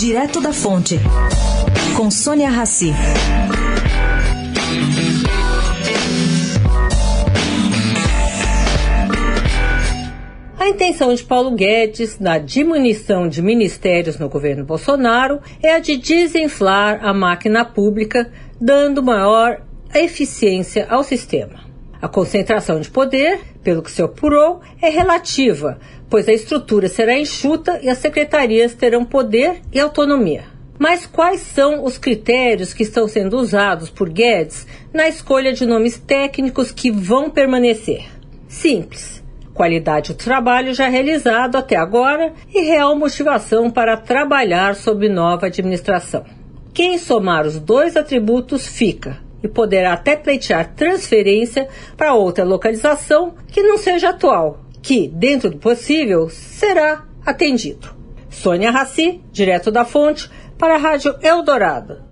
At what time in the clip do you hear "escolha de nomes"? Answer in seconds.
35.08-35.98